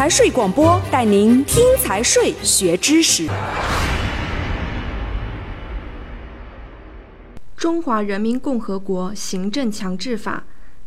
[0.00, 3.28] 财税广播带您听财税学知识。
[7.54, 10.44] 中华人民共和国行政强制法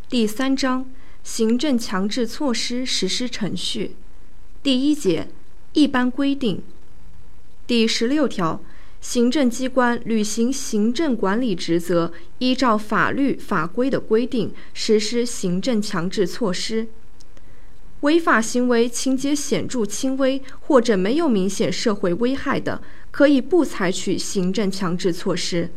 [0.10, 0.90] 第三章
[1.24, 3.96] 行政强制措施实施程序
[4.64, 5.28] 第一节
[5.74, 6.64] 一般规定
[7.68, 8.60] 第十六条。
[9.00, 16.88] 行政机关履行行政管理职责，依照法律法规的规定实施行政强制措施。
[18.04, 25.70] 违法行为情节显著轻微或者没有明显社会危害的，可以不采取行政强制措施。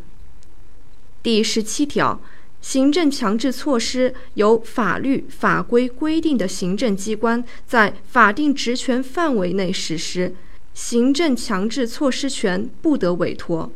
[1.23, 2.21] 第十七条，
[2.61, 10.35] 行政强制措施由法律法规规定的行政机关在法定职权范围内实施。
[10.75, 13.71] 行政强制措施权不得委托。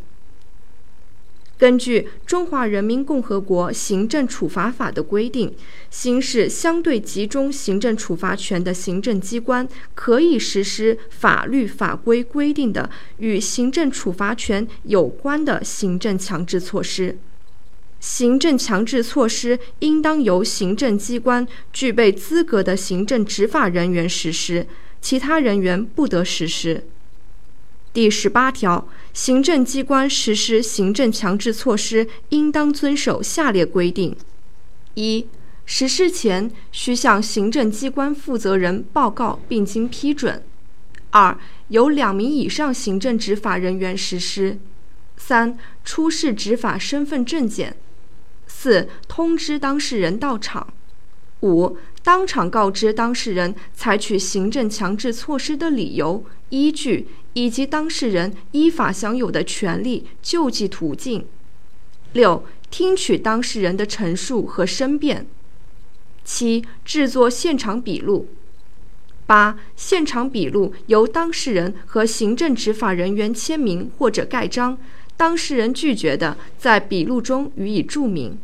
[1.60, 5.54] 根据《中华人民共和国行政处罚法》的规定，
[5.90, 17.18] 行使相对集中行政处罚权的行政机关，可以实施法律法规规定的与行政处罚权有关的行政强制措施。
[18.00, 24.66] 行政强制措施应当由行政机关具备资格的行政执法人员实施。
[25.02, 26.84] 其他人员不得实施。
[27.92, 34.14] 第十八条，行政机关实施行政强制措施，应当遵守下列规定：
[34.94, 35.26] 一、
[35.66, 40.40] 实施前需向行政机关负责人报告并经批准；
[41.10, 41.36] 二、
[41.68, 44.58] 由两名以上行政执法人员实施；
[45.16, 47.72] 三、出示执法身份证件；
[48.46, 50.72] 四、通知当事人到场。
[51.40, 61.26] 五、当场告知当事人采取行政强制措施的理由、依据以及当事人依法享有的权利、救济途径。
[62.12, 65.26] 六、听取当事人的陈述和申辩。
[66.24, 68.28] 七、制作现场笔录。
[69.26, 74.76] 八、现场笔录由当事人和行政执法人员签名或者盖章，
[75.16, 78.38] 当事人拒绝的，在笔录中予以注明。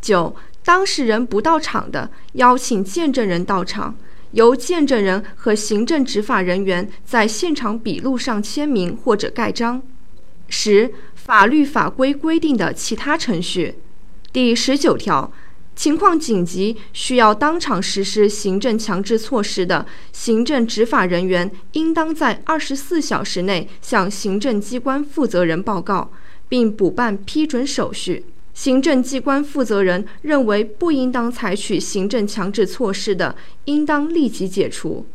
[0.00, 0.36] 九。
[0.62, 3.96] 当事人不到场的，邀请见证人到场，
[4.32, 9.82] 由见证人和行政执法人员在现场笔录上签名或者盖章。
[10.48, 13.76] 十、法律法规规定的其他程序。
[14.32, 15.32] 第十九条，
[15.76, 26.12] 情况紧急需要当场实施行政强制措施的，行政执法人员应当在二十四小时内向行政机关负责人报告，
[26.48, 28.26] 并补办批准手续。
[28.60, 33.34] 行政机关负责人认为不应当采取行政强制措施的，
[33.64, 35.06] 应当立即解除。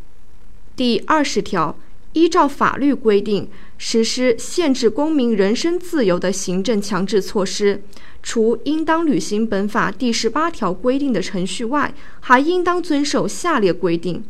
[0.76, 1.78] 第二十条，
[2.14, 3.48] 依照法律规定
[3.78, 7.84] 实施限制公民人身自由的行政强制措施，
[8.24, 14.24] 除应当履行本法第十八条规定的程序外，还应当遵守下列规定：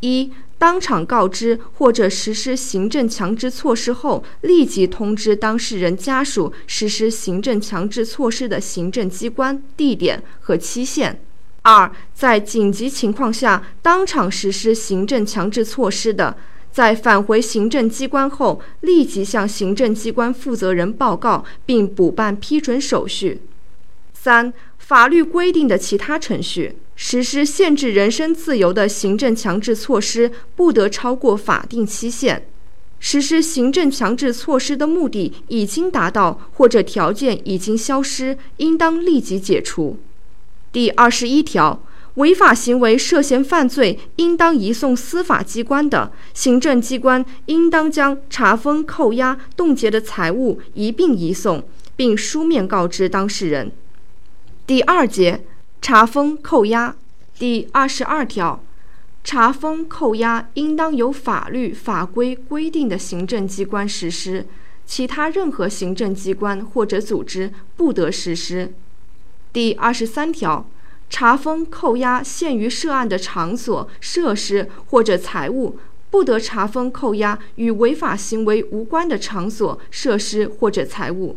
[0.00, 0.30] 一。
[0.58, 11.20] 当场告知或者实施行政强制措施后，立即通知当事人家属实施行政强制措施的行政机关、地点和期限。
[11.62, 16.36] 二，在紧急情况下当场实施行政强制措施的，
[16.72, 23.42] 在返回行政机关后，立即向行政机关负责人报告并补办批准手续。
[24.22, 26.76] 三，法律规定的其他程序。
[26.96, 32.48] 实施限制人身自由的行政强制措施不得超过法定期限。
[32.98, 39.98] 实施行政强制措施的目的已经达到或者条件已经消失，应当立即解除。
[40.72, 41.82] 第二十一条，
[42.14, 51.62] 违法行为涉嫌犯罪，应当移送司法机关的，行政机关应当将查封、扣押、冻结的财物一并移送，
[51.94, 53.70] 并书面告知当事人。
[54.66, 55.42] 第二节。
[55.80, 56.96] 查封、扣押，
[57.38, 58.60] 第二十二条，
[59.22, 64.46] 查封、扣押应当由法律法规规定的行政机关实施，
[64.84, 68.72] 其他任何行政机关或者组织不得实施。
[69.52, 70.66] 第二十三条，
[71.08, 75.78] 查封、扣押限于涉案的场所、设施或者财物，
[76.10, 81.36] 不得查封、扣押与违法行为无关的场所、设施或者财物。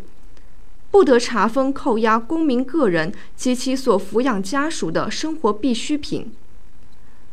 [0.92, 6.32] 不得查封、扣押公民个人及其所抚养家属的生活必需品。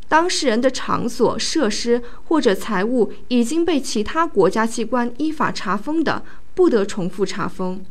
[0.08, 6.23] 当事人的场所、设施或者财物已经被其他国家机关依法查封的，
[6.55, 7.85] 不得重复查封。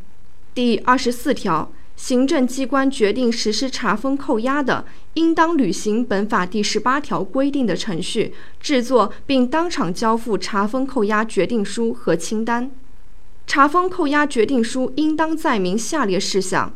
[0.53, 4.85] 第二十四条，行政机关决定实施查封、扣押的，
[5.15, 12.71] 应当履行本法第十八条规定的程序，制作并当场交付查封、扣押决定书和清单。
[13.47, 16.73] 查封、扣押决定书应当载明下列事项：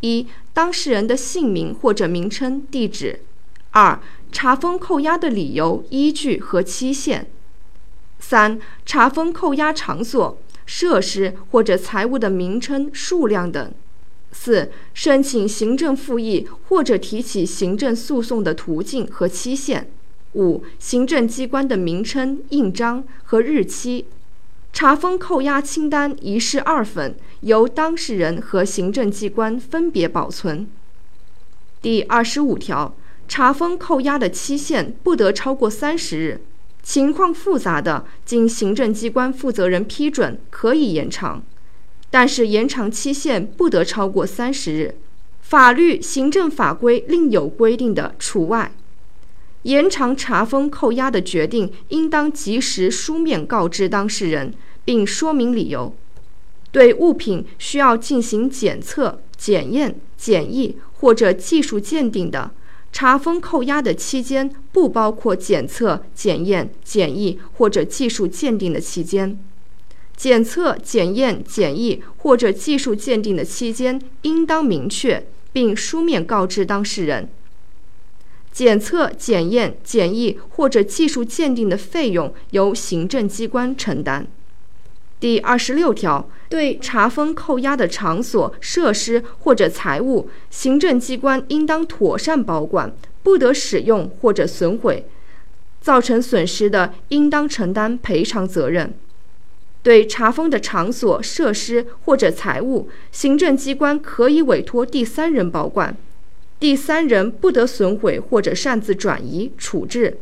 [0.00, 3.18] 一、当事人的姓名或者名称、地址；
[3.72, 4.00] 二、
[4.32, 7.24] 查封扣押的理由、依据和期限；
[8.18, 13.72] 三、查封扣押场所、设施或者财物的名称、数量等；
[14.32, 19.82] 四、申请行政复议或者提起行政诉讼的途径和期限；
[20.34, 24.06] 五、行政机关的名称、印章和日期。
[24.74, 30.66] 查封扣押清单一式二份，由当事人和行政机关分别保存。
[31.80, 32.92] 第二十五条，
[33.28, 36.40] 查封扣押的期限不得超过三十日，
[36.82, 41.44] 情况复杂的，经行政机关负责人批准，可以延长，
[42.10, 44.96] 但是延长期限不得超过三十日。
[45.40, 48.72] 法律、行政法规另有规定的除外。
[49.64, 55.94] 延长查封扣押的决定，应当及时书面告知当事人，并说明理由。
[56.70, 62.50] 对物品需要进行检测、检验、检疫或者技术鉴定的，
[62.92, 69.38] 查封扣押的期间不包括检测、检验、检疫或者技术鉴定的期间。
[70.16, 77.28] 检测、检验、检疫或者技术鉴定的期间应当明确，并书面告知当事人。
[78.54, 84.24] 检测、检验、检疫或者技术鉴定的费用由行政机关承担。
[85.18, 95.04] 第二十六条，对查封扣押的场所、设施或者财物，行政机关应当妥善保管，不得使用或者损毁，
[95.80, 98.94] 造成损失的，应当承担赔偿责任。
[99.82, 105.96] 对查封的场所、设施或者财物，行政机关可以委托第三人保管。
[106.60, 110.18] 第三人不得损毁或者擅自转移、处置，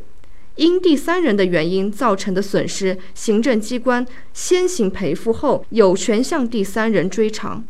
[0.57, 7.65] 因第三人的原因造成的损失，行政机关先行赔付后，有权向第三人追偿。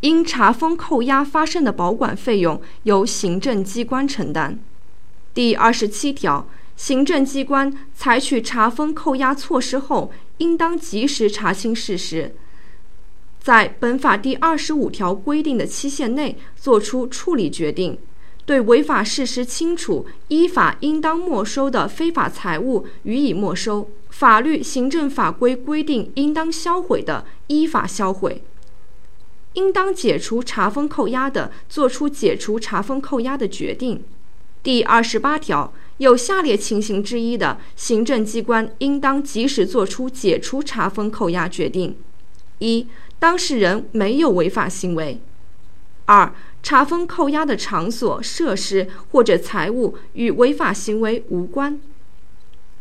[0.00, 4.58] 因查封扣押发生的保管费用，由行政机关承担。
[5.34, 12.34] 第二十七条，行政机关采取查封扣押措施后，应当及时查清事实。
[13.40, 17.96] 在本法第二十五条规定的期限内作出处理决定，
[18.44, 28.42] 对违法事实清楚、依法应当没收的非法财物予以没收；法律、行政法规规定应当销毁的，依法销毁；
[29.54, 34.04] 应当解除查封扣押的，作出解除查封扣押的决定。
[34.62, 41.96] 第二十八条，有下列情形之一的，行政机关应当及时作出解除查封扣押决定：
[42.58, 42.86] 一。
[43.20, 45.20] 当事人没有违法行为。
[46.06, 51.80] 二、查封扣押的场所、设施或者财物与违法行为无关。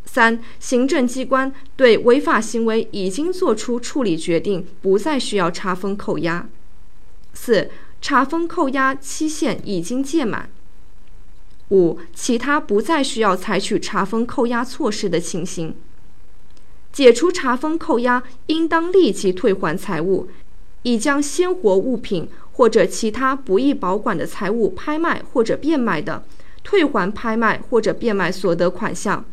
[0.05, 6.49] 三、行政机关对违法行为已经作出处理决定，不再需要查封扣押。
[7.33, 7.69] 四、
[8.01, 10.49] 查封扣押期限已经届满。
[11.69, 15.75] 五、其他不再需要采取查封扣押措施的情形。
[16.91, 20.27] 解除查封扣押，应当立即退还财物，
[20.83, 26.23] 已将鲜活物品或者其他不易保管的财物拍卖或者变卖的，
[26.63, 29.23] 退还拍卖或者变卖所得款项；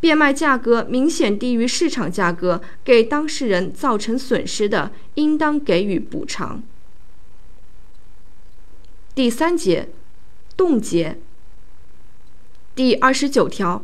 [0.00, 6.62] 变卖价格明显低于市场价格，给当事人造成损失的，应当给予补偿。
[9.14, 9.88] 第三节，
[10.56, 11.18] 冻结。
[12.74, 13.82] 第二十九条。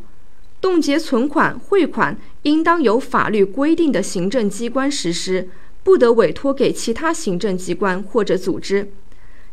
[0.63, 5.49] 冻结存款、汇款应当由法律规定的行政机关实施，
[5.83, 8.89] 不得委托给其他行政机关或者组织。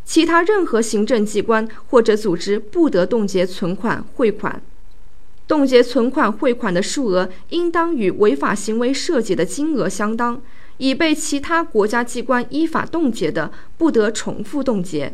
[0.04, 4.62] 其他任何行政机关或者组织不得冻结存款、汇款。
[5.48, 10.40] 冻结存款、汇款的数额应当与违法行为涉及的金额相当。
[10.76, 15.12] 已被其他国家机关依法冻结的，不得重复冻结。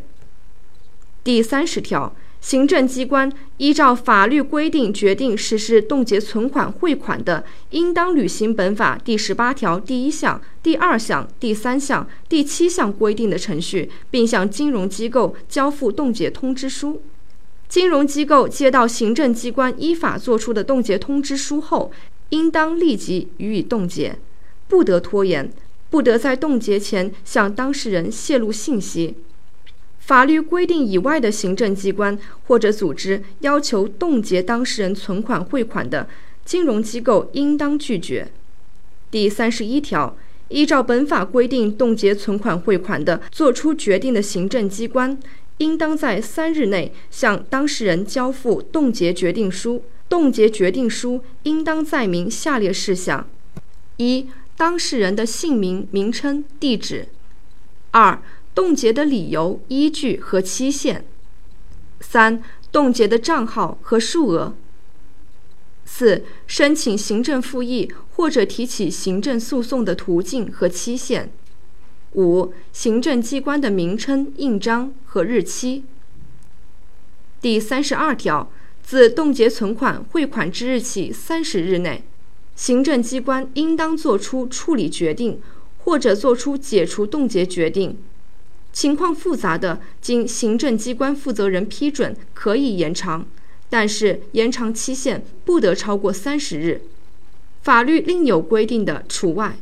[1.24, 2.14] 第三十条。
[2.40, 17.02] 行政机关依照法律规定决定实施冻结存款、汇款的，应当履行本法第十八条第一项、第二项、第三项、第七项规定的程序，并向金融机构交付冻结通知书。
[17.68, 21.90] 金融机构接到行政机关依法作出的冻结通知书后，
[22.28, 24.16] 应当立即予以冻结，
[24.68, 25.50] 不得拖延，
[25.90, 29.16] 不得在冻结前向当事人泄露信息。
[30.06, 36.08] 法律规定以外的行政机关或者组织要求冻结当事人存款汇款的，
[36.44, 38.28] 金融机构应当拒绝。
[39.10, 45.18] 第三十一条，依照本法规定冻结存款汇款的，作出决定的行政机关，
[45.58, 49.82] 应当在三日内向当事人交付冻结决定书。
[50.08, 53.26] 冻结决定书应当载明下列事项：
[53.96, 57.08] 一、当事人的姓名、名称、地址；
[57.90, 58.22] 二、
[58.56, 61.04] 冻结的理由、依据和期限。
[62.00, 64.54] 三、冻结的账号和数额。
[65.84, 71.30] 四、申请行政复议或者提起行政诉讼的途径和期限。
[72.14, 75.84] 五、行政机关的名称、印章和日期。
[77.42, 78.50] 第三十二条，
[78.82, 82.02] 自冻结存款汇款之日起三十日内，
[82.54, 85.42] 行政机关应当作出处理决定，
[85.84, 87.98] 或者作出解除冻结决定。
[88.76, 93.26] 情况复杂的，经行政机关负责人批准，可以延长，
[93.70, 96.82] 但是延长期限不得超过三十日。
[97.62, 99.56] 法律另有规定的除外。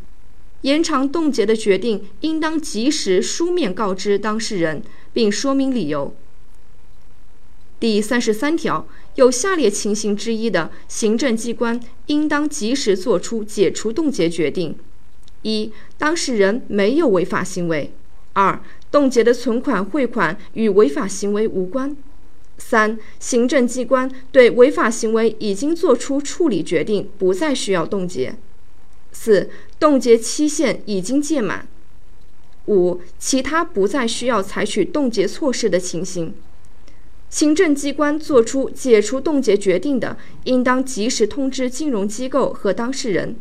[0.62, 6.12] 延长冻结的决定应当及时书面告知当事人，并说明理由。
[7.78, 14.74] 第三十三条，有下列情形之一的，行政机关应当及时作出解除冻结决定：
[15.42, 17.90] 一、当事人没有违法行为；
[18.32, 18.60] 二、
[18.94, 21.96] 冻结的存款汇款与违法行为无关；
[22.58, 28.34] 三、行政机关对违法行为已经作出处理决定，不再需要冻结；
[29.10, 31.66] 四、冻结期限已经届满；
[32.66, 36.32] 五、其他不再需要采取冻结措施的情形。
[37.28, 43.34] 行政机关作出解除冻结决定的，应当及时通知金融机构和当事人。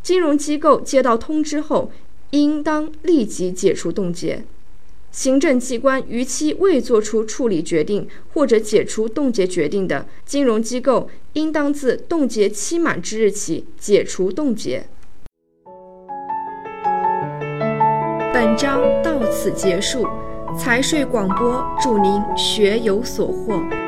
[0.00, 1.90] 金融机构接到通知后，
[2.30, 4.44] 应当立即解除冻结。
[5.12, 14.86] 行政机关逾期未作出处理决定或者解除冻结决定的，金融机构应当自冻结期满之日起解除冻结。
[18.32, 20.06] 本章到此结束。
[20.58, 23.81] 财税广播，祝您学有所获。